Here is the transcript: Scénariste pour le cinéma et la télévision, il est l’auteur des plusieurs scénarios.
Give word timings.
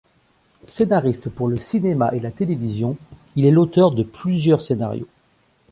Scénariste 0.65 1.29
pour 1.29 1.47
le 1.47 1.57
cinéma 1.57 2.09
et 2.15 2.19
la 2.19 2.31
télévision, 2.31 2.97
il 3.35 3.45
est 3.45 3.51
l’auteur 3.51 3.91
des 3.91 4.03
plusieurs 4.03 4.63
scénarios. 4.63 5.07